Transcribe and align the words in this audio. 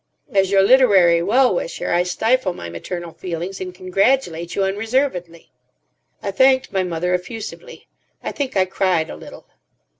As 0.33 0.49
your 0.49 0.63
literary 0.63 1.21
well 1.21 1.53
wisher, 1.53 1.91
I 1.93 2.01
stifle 2.01 2.53
my 2.53 2.69
maternal 2.69 3.13
feelings 3.13 3.61
and 3.61 3.71
congratulate 3.71 4.55
you 4.55 4.63
unreservedly." 4.63 5.51
I 6.23 6.31
thanked 6.31 6.71
my 6.71 6.81
mother 6.83 7.13
effusively. 7.13 7.87
I 8.23 8.31
think 8.31 8.57
I 8.57 8.65
cried 8.65 9.11
a 9.11 9.15
little. 9.15 9.45